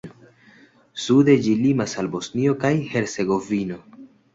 [1.03, 3.85] Sude ĝi limas al Bosnio kaj Hercegovino.